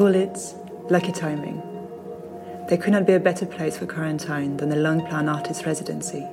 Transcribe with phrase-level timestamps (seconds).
[0.00, 0.54] Call it
[0.88, 1.60] lucky timing.
[2.70, 6.26] There could not be a better place for quarantine than the Lungplan Artist Residency.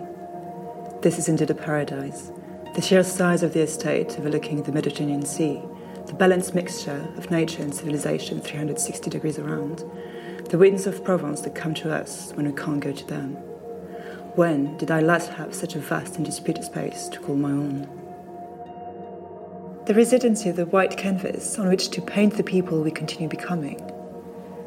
[1.01, 2.31] This is indeed a paradise.
[2.75, 5.61] The sheer size of the estate overlooking the Mediterranean Sea,
[6.05, 9.83] the balanced mixture of nature and civilization 360 degrees around,
[10.45, 13.33] the winds of Provence that come to us when we can't go to them.
[14.35, 18.06] When did I last have such a vast and disputed space to call my own?
[19.87, 23.79] The residency of the white canvas on which to paint the people we continue becoming.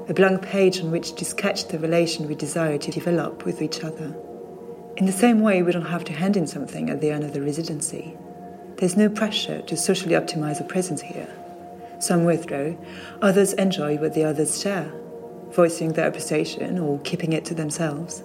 [0.09, 3.85] A blank page on which to sketch the relation we desire to develop with each
[3.85, 4.17] other.
[4.97, 7.35] In the same way, we don't have to hand in something at the end of
[7.35, 8.17] the residency.
[8.77, 11.29] There's no pressure to socially optimize a presence here.
[11.99, 12.73] Some withdraw,
[13.21, 14.91] others enjoy what the others share,
[15.51, 18.23] voicing their appreciation or keeping it to themselves.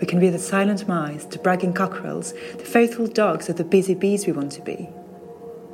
[0.00, 3.94] We can be the silent mice, the bragging cockerels, the faithful dogs, or the busy
[3.94, 4.88] bees we want to be.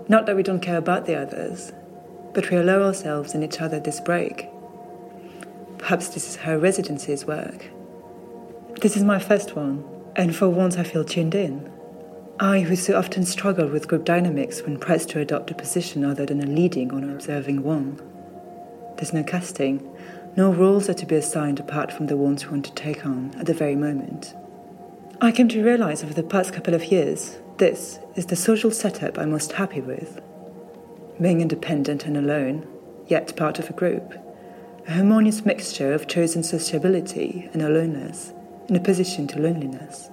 [0.08, 1.72] Not that we don't care about the others,
[2.34, 4.48] but we allow ourselves and each other this break.
[5.78, 7.66] Perhaps this is how residencies work.
[8.80, 9.84] This is my first one,
[10.16, 11.70] and for once I feel tuned in.
[12.40, 16.26] I, who so often struggle with group dynamics when pressed to adopt a position other
[16.26, 18.00] than a leading or an observing one.
[18.96, 19.88] There's no casting,
[20.34, 23.34] no roles are to be assigned apart from the ones we want to take on
[23.38, 24.34] at the very moment.
[25.20, 29.16] I came to realize over the past couple of years this is the social setup
[29.16, 30.20] I'm most happy with.
[31.20, 32.66] Being independent and alone,
[33.06, 34.14] yet part of a group.
[34.88, 38.32] A harmonious mixture of chosen sociability and aloneness
[38.68, 40.10] in opposition to loneliness.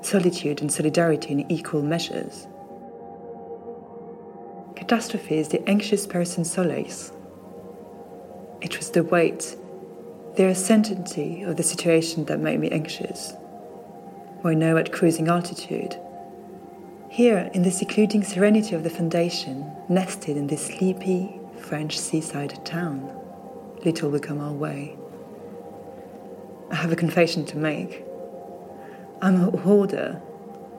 [0.00, 2.48] Solitude and solidarity in equal measures.
[4.74, 7.12] Catastrophe is the anxious person's solace.
[8.60, 9.54] It was the weight,
[10.34, 13.34] the uncertainty of the situation that made me anxious.
[14.40, 15.96] Why now at cruising altitude,
[17.12, 23.14] here, in the secluding serenity of the foundation, nested in this sleepy French seaside town,
[23.84, 24.96] little will come our way.
[26.70, 28.02] I have a confession to make.
[29.20, 30.22] I'm a hoarder,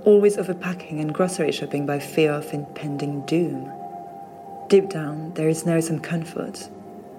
[0.05, 3.71] always overpacking and grocery shopping by fear of impending doom.
[4.69, 6.67] Deep down, there is now some comfort,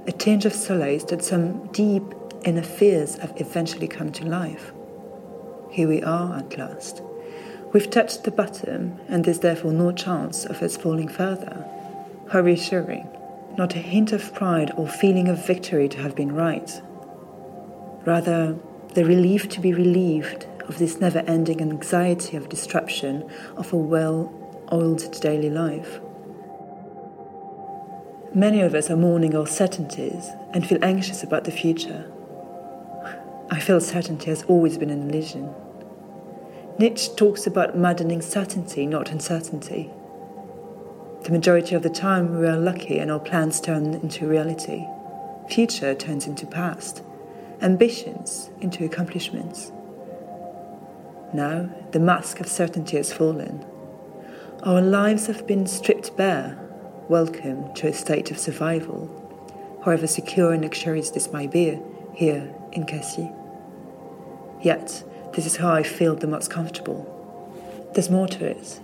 [0.09, 2.03] a tinge of solace that some deep
[2.45, 4.73] inner fears have eventually come to life.
[5.71, 7.01] Here we are at last
[7.75, 11.69] We've touched the bottom, and there's therefore no chance of us falling further.
[12.31, 13.09] How reassuring.
[13.59, 16.71] Not a hint of pride or feeling of victory to have been right.
[18.05, 18.57] Rather,
[18.95, 24.33] the relief to be relieved of this never ending anxiety of disruption of a well
[24.73, 25.99] oiled daily life.
[28.33, 32.09] Many of us are mourning our certainties and feel anxious about the future.
[33.51, 35.53] I feel certainty has always been an illusion.
[36.77, 39.93] Nietzsche talks about maddening certainty, not uncertainty.
[41.23, 44.85] The majority of the time, we are lucky and our plans turn into reality.
[45.49, 47.05] Future turns into past,
[47.63, 49.71] ambitions into accomplishments.
[51.33, 53.65] Now, the mask of certainty has fallen.
[54.65, 56.59] Our lives have been stripped bare.
[57.09, 61.79] Welcome to a state of survival, however secure and luxurious this might be
[62.15, 63.29] here in Cassis.
[64.61, 67.11] Yet, this is how I feel the most comfortable.
[67.95, 68.81] There's more to it.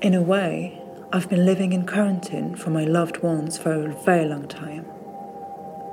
[0.00, 0.80] In a way,
[1.12, 4.86] I've been living in quarantine for my loved ones for a very long time.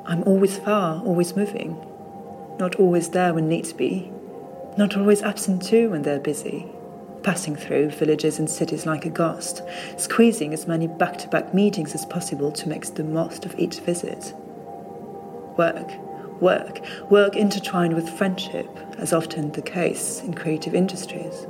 [0.05, 1.77] I'm always far, always moving,
[2.59, 4.11] not always there when need to be,
[4.77, 6.67] not always absent too when they're busy,
[7.23, 9.61] passing through villages and cities like a ghost,
[9.97, 13.79] squeezing as many back to back meetings as possible to make the most of each
[13.79, 14.33] visit.
[15.57, 15.91] Work,
[16.41, 21.47] work, work intertwined with friendship, as often the case in creative industries.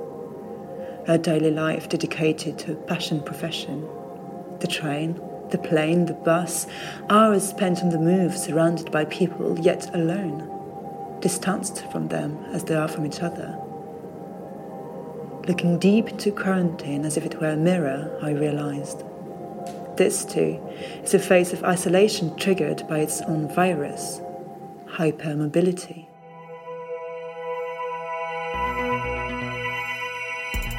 [1.08, 3.88] A daily life dedicated to a passion profession.
[4.60, 6.66] The train, the plane, the bus,
[7.10, 10.50] hours spent on the move, surrounded by people, yet alone,
[11.22, 13.58] distanced from them as they are from each other.
[15.48, 19.04] Looking deep into quarantine as if it were a mirror, I realized.
[19.96, 20.60] This, too,
[21.04, 24.22] is a phase of isolation triggered by its own virus,
[24.96, 26.08] hypermobility.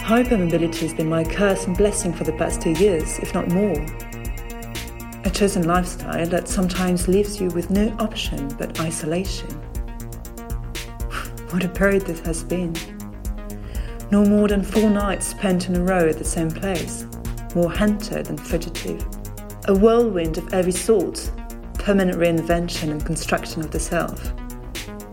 [0.00, 3.78] Hypermobility has been my curse and blessing for the past two years, if not more.
[5.24, 9.50] A chosen lifestyle that sometimes leaves you with no option but isolation.
[11.50, 12.74] what a period this has been.
[14.10, 17.04] No more than four nights spent in a row at the same place,
[17.54, 19.06] more hunter than fugitive.
[19.68, 21.30] A whirlwind of every sort,
[21.87, 24.33] permanent reinvention and construction of the self.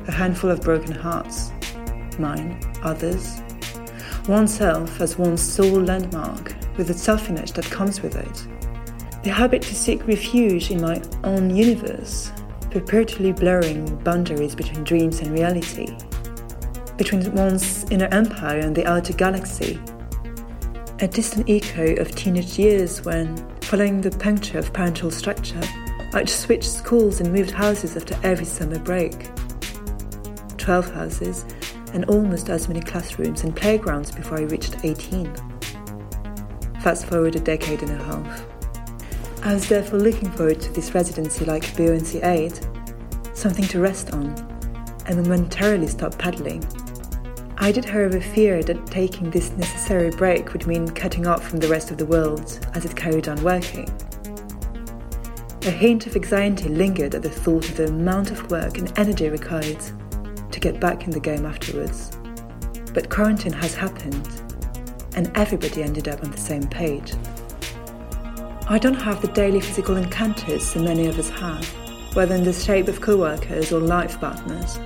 [0.07, 1.51] A handful of broken hearts,
[2.17, 3.43] mine, others.
[4.27, 8.47] Oneself as one's sole landmark, with the self image that comes with it.
[9.23, 12.31] the habit to seek refuge in my own universe,
[12.71, 15.95] perpetually blurring boundaries between dreams and reality,
[16.97, 19.79] between one's inner empire and the outer galaxy.
[21.01, 25.61] A distant echo of teenage years when, following the puncture of parental structure,
[26.15, 29.29] I'd switched schools and moved houses after every summer break.
[30.57, 31.43] Twelve houses,
[31.93, 35.33] and almost as many classrooms and playgrounds before I reached 18.
[36.81, 38.45] Fast forward a decade and a half.
[39.43, 42.59] I was therefore looking forward to this residency like buoyancy aid,
[43.33, 44.35] something to rest on,
[45.07, 46.63] and momentarily stop paddling.
[47.57, 51.67] I did, however, fear that taking this necessary break would mean cutting off from the
[51.67, 53.89] rest of the world as it carried on working.
[55.65, 59.29] A hint of anxiety lingered at the thought of the amount of work and energy
[59.29, 59.79] required
[60.51, 62.11] to get back in the game afterwards.
[62.93, 64.27] But quarantine has happened,
[65.15, 67.13] and everybody ended up on the same page.
[68.67, 71.65] I don't have the daily physical encounters so many of us have,
[72.13, 74.77] whether in the shape of co workers or life partners.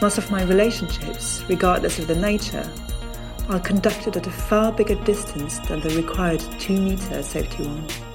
[0.00, 2.70] Most of my relationships, regardless of their nature,
[3.48, 8.09] are conducted at a far bigger distance than the required 2 meter safety one.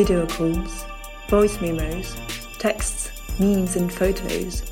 [0.00, 0.86] Video calls,
[1.28, 2.16] voice memos,
[2.58, 4.62] texts, memes, and photos.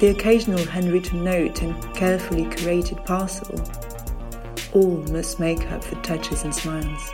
[0.00, 3.58] The occasional handwritten note and carefully curated parcel
[4.74, 7.10] all must make up for touches and smiles.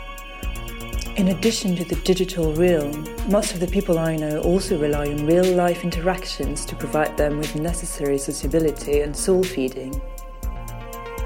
[1.14, 5.24] In addition to the digital realm, most of the people I know also rely on
[5.24, 10.02] real life interactions to provide them with necessary sociability and soul feeding.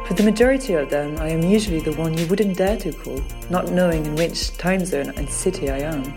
[0.09, 3.23] For the majority of them, I am usually the one you wouldn't dare to call,
[3.51, 6.15] not knowing in which time zone and city I am.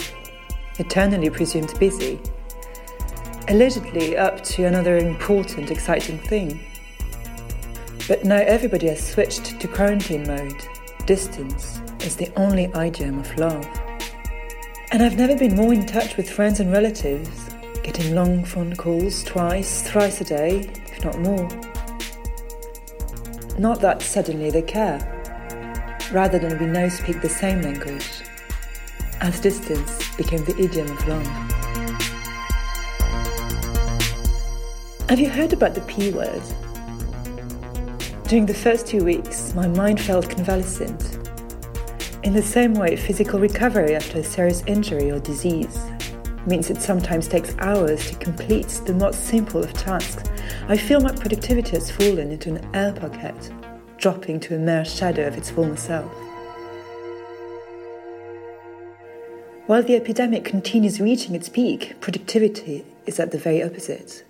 [0.80, 2.18] Eternally presumed busy.
[3.50, 6.62] Allegedly up to another important, exciting thing.
[8.08, 10.66] But now everybody has switched to quarantine mode,
[11.06, 13.68] distance, is the only idiom of love.
[14.94, 17.30] And I've never been more in touch with friends and relatives,
[17.84, 20.60] getting long phone calls twice, thrice a day,
[20.94, 21.71] if not more.
[23.58, 25.00] Not that suddenly they care,
[26.12, 28.08] rather than we now speak the same language,
[29.20, 31.28] as distance became the idiom of love.
[35.10, 36.42] Have you heard about the P word?
[38.28, 41.22] During the first two weeks, my mind felt convalescent
[42.24, 45.80] in the same way, physical recovery after a serious injury or disease
[46.46, 50.30] means it sometimes takes hours to complete the most simple of tasks.
[50.68, 53.52] I feel my productivity has fallen into an air pocket,
[53.98, 56.12] dropping to a mere shadow of its former self.
[59.68, 64.24] While the epidemic continues reaching its peak, productivity is at the very opposite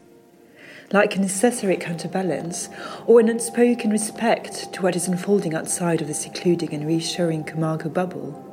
[0.94, 2.70] like a necessary counterbalance
[3.08, 7.90] or an unspoken respect to what is unfolding outside of the secluding and reassuring Camargo
[7.90, 8.48] bubble.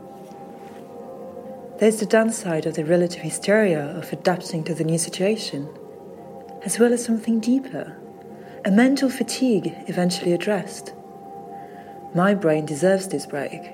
[1.80, 5.68] There's the downside of the relative hysteria of adapting to the new situation,
[6.62, 7.96] as well as something deeper,
[8.64, 10.92] a mental fatigue eventually addressed.
[12.14, 13.72] My brain deserves this break.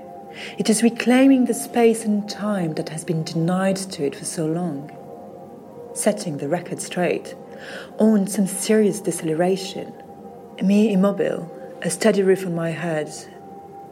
[0.58, 4.46] It is reclaiming the space and time that has been denied to it for so
[4.46, 4.90] long,
[5.94, 7.34] setting the record straight
[7.98, 9.92] on some serious deceleration.
[10.62, 11.50] Me immobile,
[11.82, 13.12] a steady roof on my head,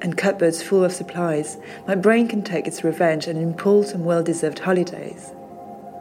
[0.01, 4.23] and cupboards full of supplies, my brain can take its revenge and impulse some well
[4.23, 5.33] deserved holidays.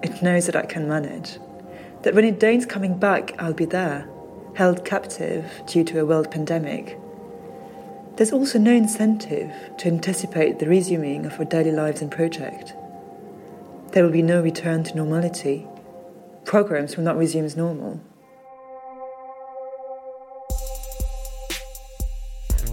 [0.01, 1.37] It knows that I can manage,
[2.03, 4.07] that when it deigns coming back, I'll be there,
[4.55, 6.99] held captive due to a world pandemic.
[8.17, 12.73] There's also no incentive to anticipate the resuming of our daily lives and project.
[13.91, 15.67] There will be no return to normality
[16.45, 17.99] programs will not resume as normal.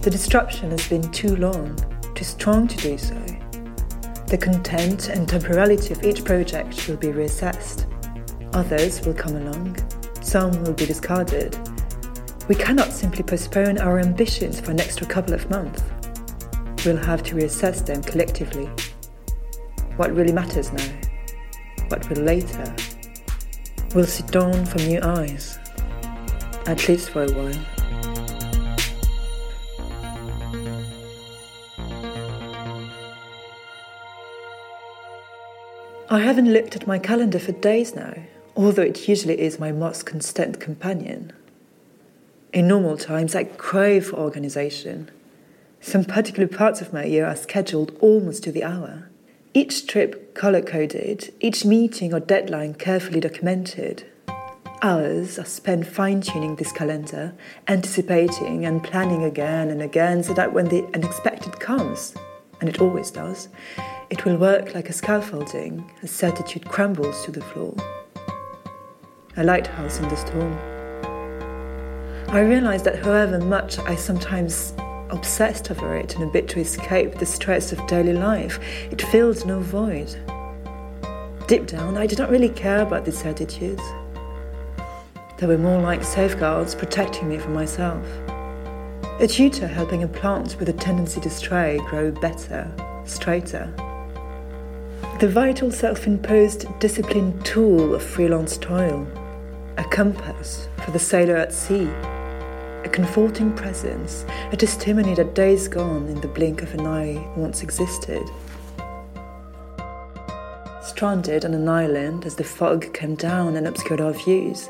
[0.01, 1.77] The disruption has been too long,
[2.15, 3.15] too strong to do so.
[4.27, 7.85] The content and temporality of each project will be reassessed.
[8.53, 9.77] Others will come along,
[10.21, 11.57] some will be discarded.
[12.47, 15.83] We cannot simply postpone our ambitions for an extra couple of months.
[16.85, 18.65] We'll have to reassess them collectively.
[19.97, 20.91] What really matters now?
[21.89, 22.75] What will later?
[23.95, 25.57] will sit down from new eyes,
[26.67, 27.53] at least for a while.
[36.11, 38.13] I haven't looked at my calendar for days now,
[38.59, 41.31] although it usually is my most constant companion.
[42.51, 45.09] In normal times, I crave for organization.
[45.79, 49.07] Some particular parts of my year are scheduled almost to the hour.
[49.53, 54.03] Each trip color coded, each meeting or deadline carefully documented.
[54.81, 57.33] Hours are spent fine tuning this calendar,
[57.69, 62.13] anticipating and planning again and again so that when the unexpected comes,
[62.59, 63.47] and it always does,
[64.09, 67.73] it will work like a scaffolding as certitude crumbles to the floor.
[69.37, 70.57] A lighthouse in the storm.
[72.29, 74.73] I realized that however much I sometimes
[75.09, 78.59] obsessed over it in a bid to escape the stress of daily life,
[78.91, 80.15] it filled no void.
[81.47, 83.81] Deep down, I did not really care about these attitudes.
[85.37, 88.05] They were more like safeguards protecting me from myself.
[89.19, 92.71] A tutor helping a plant with a tendency to stray grow better,
[93.05, 93.73] straighter.
[95.19, 99.07] The vital self imposed disciplined tool of freelance toil,
[99.79, 101.89] a compass for the sailor at sea
[102.85, 107.61] a comforting presence, a testimony that days gone in the blink of an eye once
[107.61, 108.23] existed.
[110.81, 114.69] Stranded on an island as the fog came down and obscured our views,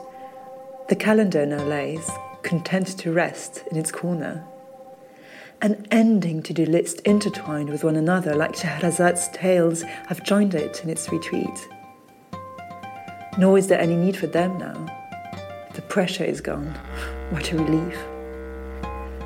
[0.89, 2.09] the calendar now lays,
[2.41, 4.43] content to rest in its corner.
[5.61, 10.83] An ending to do list intertwined with one another, like Shahrazad's tales have joined it
[10.83, 11.67] in its retreat.
[13.37, 14.98] Nor is there any need for them now.
[15.89, 16.67] Pressure is gone.
[17.31, 17.97] What a relief.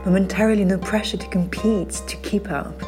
[0.05, 2.82] Momentarily, no pressure to compete, to keep up.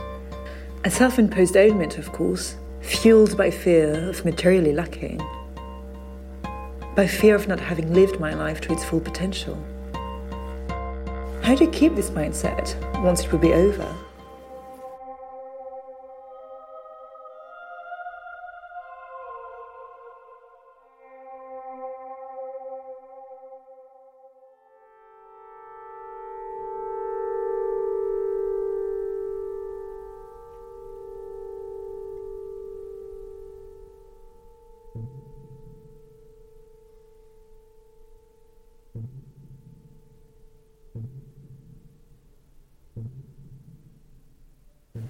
[0.85, 5.19] A self imposed ailment, of course, fueled by fear of materially lacking,
[6.95, 9.61] by fear of not having lived my life to its full potential.
[11.43, 14.04] How do you keep this mindset once it will be over?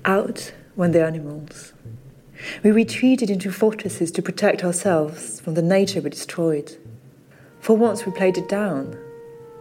[0.03, 1.73] Out went the animals.
[2.63, 6.77] We retreated into fortresses to protect ourselves from the nature we destroyed.
[7.59, 8.97] For once we played it down,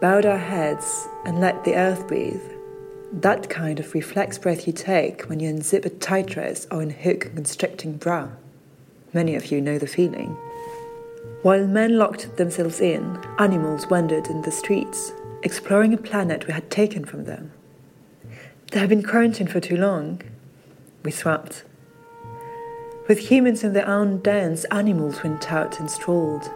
[0.00, 2.42] bowed our heads, and let the earth breathe.
[3.12, 7.26] That kind of reflex breath you take when you unzip a tight dress or unhook
[7.26, 8.28] a constricting bra.
[9.12, 10.36] Many of you know the feeling.
[11.42, 15.12] While men locked themselves in, animals wandered in the streets,
[15.42, 17.52] exploring a planet we had taken from them.
[18.74, 20.20] They had been quarantined for too long.
[21.04, 21.62] We swapped.
[23.06, 26.50] With humans in their own dens, animals went out and strolled.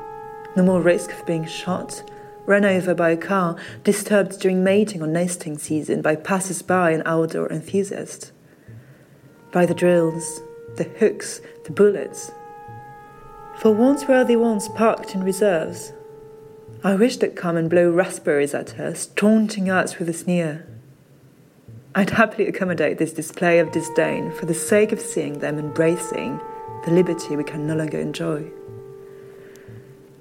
[0.57, 2.03] No more risk of being shot,
[2.45, 7.05] run over by a car, disturbed during mating or nesting season by passers by and
[7.07, 8.33] outdoor enthusiasts.
[9.53, 10.41] By the drills,
[10.75, 12.33] the hooks, the bullets,
[13.59, 15.93] for once worthy ones parked in reserves.
[16.83, 20.67] I wish they'd come and blow raspberries at us, taunting us with a sneer.
[21.95, 26.41] I'd happily accommodate this display of disdain for the sake of seeing them embracing
[26.85, 28.51] the liberty we can no longer enjoy.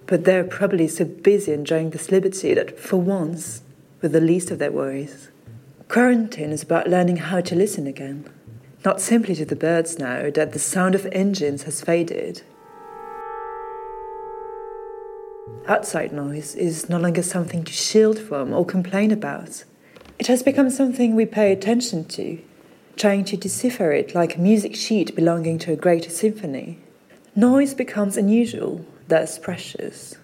[0.06, 3.62] But they're probably so busy enjoying this liberty that, for once,
[4.02, 5.30] with the least of their worries.
[5.90, 8.30] Quarantine is about learning how to listen again,
[8.86, 12.42] not simply to the birds now that the sound of engines has faded,
[15.68, 19.64] outside noise is no longer something to shield from or complain about.
[20.20, 22.40] It has become something we pay attention to,
[22.96, 26.80] trying to decipher it like a music sheet belonging to a greater symphony.
[27.36, 30.16] Noise becomes unusual, thus precious.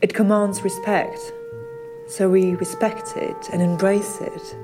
[0.00, 1.18] It commands respect,
[2.08, 4.56] so we respect it and embrace it.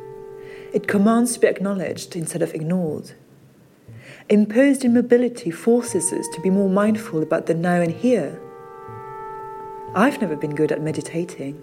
[0.73, 3.13] It commands to be acknowledged instead of ignored.
[4.29, 8.41] Imposed immobility forces us to be more mindful about the now and here
[9.95, 11.63] I've never been good at meditating.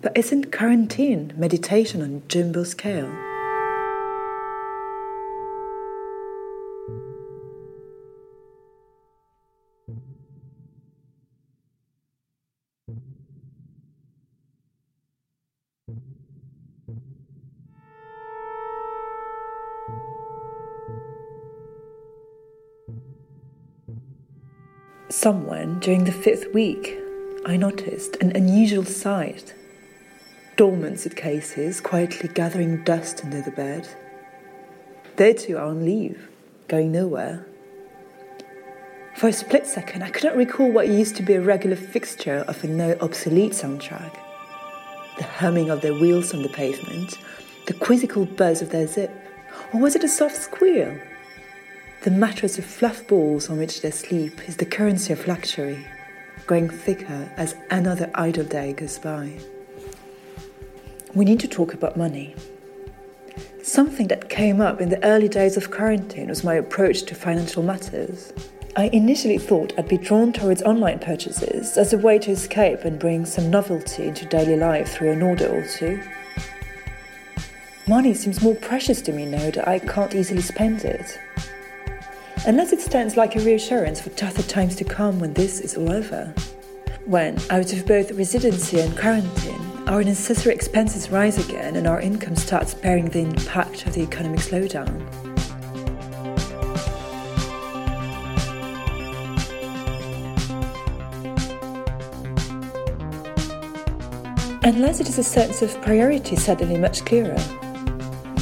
[0.00, 3.12] But isn't quarantine meditation on jumbo scale?
[25.10, 26.96] Someone during the fifth week,
[27.44, 29.54] I noticed an unusual sight.
[30.58, 33.86] Dormant suitcases quietly gathering dust under the bed.
[35.14, 36.28] They too are on leave,
[36.66, 37.46] going nowhere.
[39.14, 42.44] For a split second, I could not recall what used to be a regular fixture
[42.48, 44.18] of a now obsolete soundtrack.
[45.18, 47.16] The humming of their wheels on the pavement,
[47.68, 49.12] the quizzical buzz of their zip,
[49.72, 50.92] or was it a soft squeal?
[52.02, 55.86] The mattress of fluff balls on which they sleep is the currency of luxury,
[56.48, 59.38] growing thicker as another idle day goes by.
[61.18, 62.36] We need to talk about money.
[63.60, 67.60] Something that came up in the early days of quarantine was my approach to financial
[67.60, 68.32] matters.
[68.76, 73.00] I initially thought I'd be drawn towards online purchases as a way to escape and
[73.00, 76.00] bring some novelty into daily life through an order or two.
[77.88, 81.18] Money seems more precious to me now that I can't easily spend it.
[82.46, 85.90] Unless it stands like a reassurance for tougher times to come when this is all
[85.90, 86.32] over.
[87.06, 92.36] When, out of both residency and quarantine, our necessary expenses rise again and our income
[92.36, 94.86] starts bearing the impact of the economic slowdown.
[104.62, 107.38] Unless it is a sense of priority suddenly much clearer.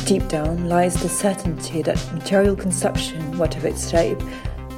[0.04, 4.20] Deep down lies the certainty that material consumption, whatever its shape,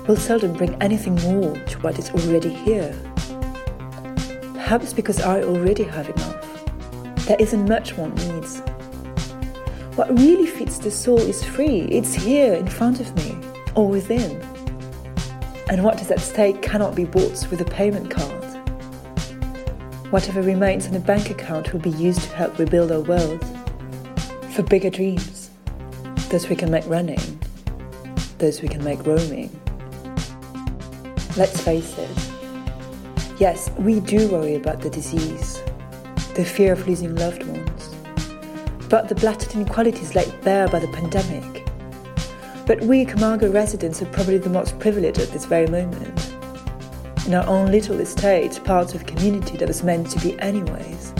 [0.06, 2.94] will seldom bring anything more to what is already here.
[4.52, 6.37] Perhaps because I already have enough.
[7.28, 8.60] There isn't much one needs.
[9.96, 13.36] What really feeds the soul is free, it's here in front of me,
[13.74, 14.40] or within.
[15.68, 18.44] And what is at stake cannot be bought with a payment card.
[20.10, 23.44] Whatever remains in a bank account will be used to help rebuild our world.
[24.52, 25.50] For bigger dreams,
[26.30, 27.38] those we can make running,
[28.38, 29.50] those we can make roaming.
[31.36, 32.30] Let's face it.
[33.38, 35.62] Yes, we do worry about the disease,
[36.38, 37.92] the fear of losing loved ones,
[38.88, 41.66] but the blatant inequalities laid bare by the pandemic.
[42.64, 46.32] But we Camargo residents are probably the most privileged at this very moment
[47.26, 51.12] in our own little estate, part of a community that was meant to be anyways,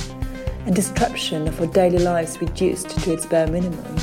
[0.66, 3.96] and disruption of our daily lives reduced to its bare minimum.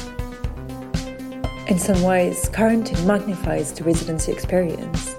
[1.68, 5.16] In some ways, quarantine magnifies the residency experience.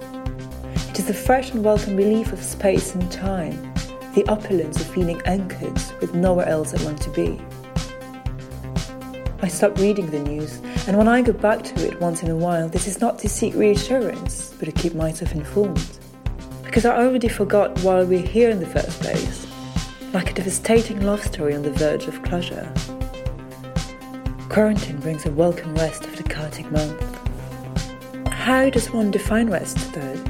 [0.89, 3.66] It is the fresh and welcome relief of space and time,
[4.17, 7.39] the opulence of feeling anchored with nowhere else I want to be.
[9.43, 10.55] I stop reading the news,
[10.87, 13.29] and when I go back to it once in a while, this is not to
[13.29, 15.99] seek reassurance, but to keep myself informed
[16.63, 19.45] because I already forgot why we're here in the first place,
[20.13, 22.73] like a devastating love story on the verge of closure.
[24.49, 26.99] Quarantine brings a welcome rest of the chaotic month.
[28.29, 30.23] How does one define rest, though?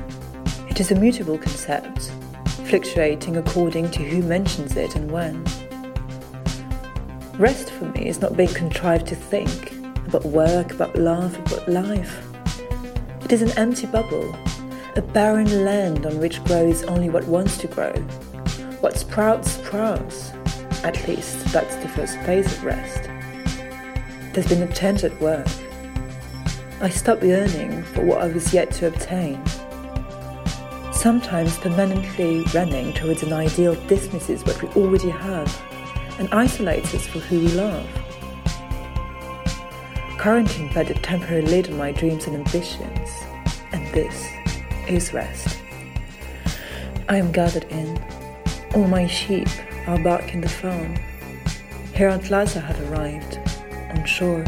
[0.67, 2.12] It is a mutable concept,
[2.67, 5.43] fluctuating according to who mentions it and when.
[7.39, 9.71] Rest for me is not being contrived to think
[10.08, 12.23] about work, about love, about life.
[13.23, 14.36] It is an empty bubble
[14.97, 17.93] a barren land on which grows only what wants to grow.
[18.82, 20.32] What sprouts, sprouts.
[20.84, 23.03] At least that's the first phase of rest.
[24.34, 25.47] There's been a change at work.
[26.82, 29.39] I stopped yearning for what I was yet to obtain.
[30.97, 35.47] Sometimes permanently running towards an ideal dismisses what we already have
[36.17, 37.88] and isolates us for who we love.
[40.17, 43.10] Quarantine put a temporary lid on my dreams and ambitions,
[43.71, 44.27] and this
[44.88, 45.60] is rest.
[47.07, 48.03] I am gathered in.
[48.73, 49.47] All my sheep
[49.86, 50.95] are back in the farm.
[51.93, 53.38] Here Aunt Laza have arrived,
[53.95, 54.43] on shore.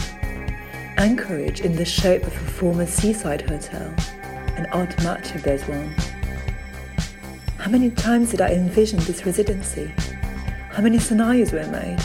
[0.98, 3.94] Anchorage in the shape of a former seaside hotel,
[4.58, 5.94] an odd match if there's one.
[7.70, 9.94] How many times did I envision this residency?
[10.72, 12.00] How many scenarios were made?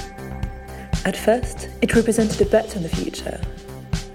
[1.06, 3.40] At first, it represented a bet on the future.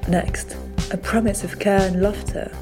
[0.08, 0.56] Next,
[0.92, 2.56] a promise of care and laughter.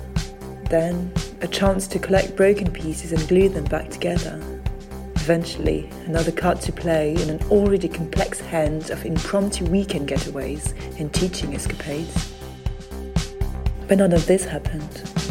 [0.70, 4.42] Then, a chance to collect broken pieces and glue them back together.
[5.16, 11.14] Eventually, another card to play in an already complex hand of impromptu weekend getaways and
[11.14, 12.34] teaching escapades.
[13.90, 15.27] But none of this happened.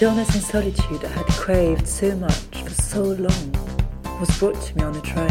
[0.00, 4.82] Stillness and solitude I had craved so much for so long was brought to me
[4.82, 5.30] on a train.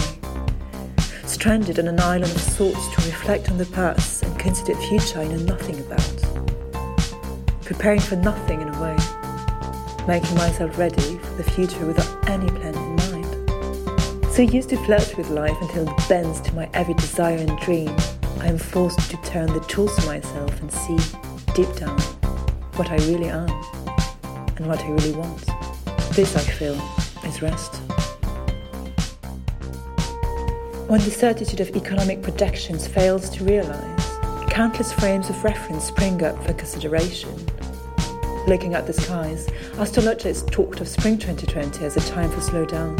[1.26, 5.28] Stranded on an island of sorts to reflect on the past and consider future I
[5.28, 7.66] know nothing about.
[7.66, 8.96] Preparing for nothing in a way.
[10.08, 14.32] Making myself ready for the future without any plan in mind.
[14.32, 17.90] So used to flirt with life until it bends to my every desire and dream,
[18.40, 20.98] I am forced to turn the tools to myself and see,
[21.56, 22.00] deep down,
[22.76, 23.50] what I really am
[24.60, 25.46] and what he really wants.
[26.16, 26.76] This, I feel,
[27.26, 27.76] is rest.
[30.88, 34.00] When the certitude of economic projections fails to realize,
[34.50, 37.34] countless frames of reference spring up for consideration.
[38.48, 42.98] Looking at the skies, astrologers talked of spring 2020 as a time for slowdown.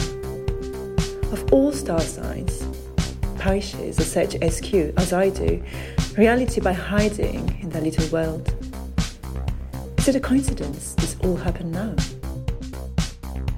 [1.34, 2.64] Of all star signs,
[3.38, 5.64] Pisces are said to SQ, as I do,
[6.18, 8.54] reality by hiding in their little world.
[10.10, 11.94] It a coincidence this all happened now?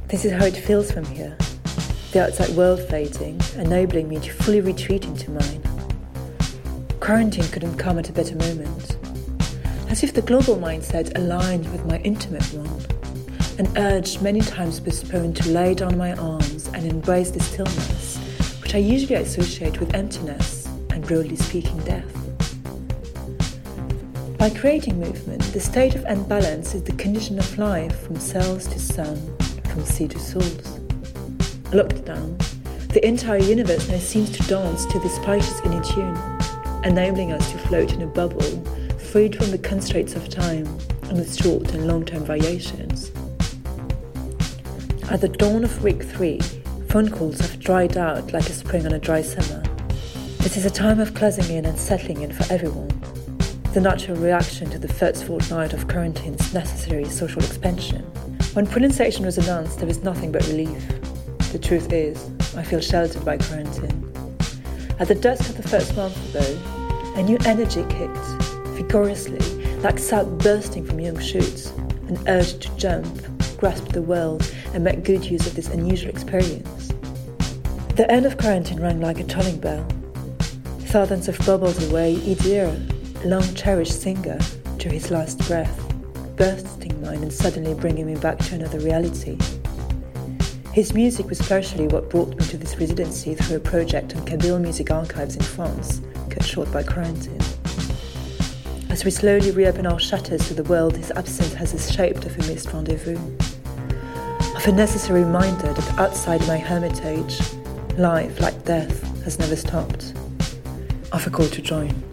[0.09, 1.37] This is how it feels from here.
[2.11, 5.63] The outside world fading, enabling me to fully retreat into mine.
[6.99, 8.97] Quarantine couldn't come at a better moment.
[9.87, 12.85] As if the global mindset aligned with my intimate one,
[13.57, 18.17] an urge many times postponed to lay down my arms and embrace the stillness,
[18.61, 22.20] which I usually associate with emptiness and broadly speaking death.
[24.41, 28.79] By creating movement, the state of imbalance is the condition of life from cells to
[28.79, 30.79] sun, from sea to souls.
[31.71, 32.39] Locked down,
[32.89, 36.17] the entire universe now seems to dance to this spacious inner tune,
[36.83, 38.41] enabling us to float in a bubble,
[38.97, 40.65] freed from the constraints of time
[41.03, 43.11] and its short and long term variations.
[45.11, 46.39] At the dawn of week three,
[46.89, 49.61] phone calls have dried out like a spring on a dry summer.
[50.39, 52.89] This is a time of closing in and settling in for everyone
[53.73, 58.01] the natural reaction to the first fortnight of quarantine's necessary social expansion.
[58.51, 60.85] When pronunciation was announced, there was nothing but relief.
[61.53, 64.13] The truth is, I feel sheltered by quarantine.
[64.99, 68.17] At the dusk of the first month, though, a new energy kicked,
[68.75, 69.39] vigorously,
[69.77, 71.69] like sap bursting from young shoots,
[72.09, 73.07] an urge to jump,
[73.57, 76.89] grasp the world, and make good use of this unusual experience.
[77.95, 79.87] The end of quarantine rang like a tolling bell.
[80.91, 82.67] Thousands of bubbles away each year
[83.25, 84.39] long cherished singer
[84.79, 85.77] to his last breath,
[86.37, 89.37] bursting mine and suddenly bringing me back to another reality.
[90.73, 94.59] His music was partially what brought me to this residency through a project on Kabyle
[94.59, 97.41] Music Archives in France, cut short by quarantine.
[98.89, 102.35] As we slowly reopen our shutters to the world, his absence has the shape of
[102.37, 103.19] a missed rendezvous,
[104.55, 107.39] of a necessary reminder that outside my hermitage,
[107.97, 110.13] life, like death, has never stopped,
[111.11, 112.10] of a call to join.